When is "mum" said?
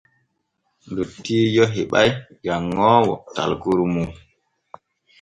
3.93-4.09